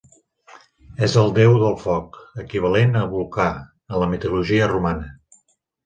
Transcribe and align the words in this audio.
És 1.07 1.17
el 1.23 1.29
déu 1.35 1.59
del 1.65 1.77
foc, 1.85 2.19
equivalent 2.47 2.99
a 3.05 3.07
Vulcà 3.15 3.49
en 3.71 3.97
la 4.05 4.13
mitologia 4.17 4.73
romana. 4.77 5.17